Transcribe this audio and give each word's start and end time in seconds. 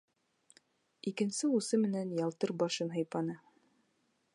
Икенсе 1.11 1.51
усы 1.59 1.81
менән 1.85 2.17
ялтыр 2.23 2.55
башын 2.65 2.95
һыйпаны. 2.97 3.41